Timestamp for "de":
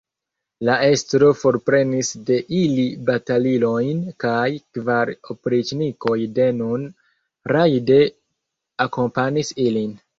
2.29-2.37